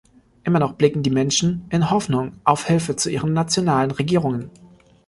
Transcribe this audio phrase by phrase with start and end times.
[0.43, 4.49] Immer noch blicken die Menschen in Hoffnung auf Hilfe zu ihren nationalen Regierungen.